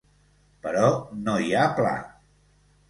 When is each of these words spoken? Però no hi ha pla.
Però 0.63 0.87
no 1.29 1.37
hi 1.45 1.55
ha 1.61 1.71
pla. 1.83 1.95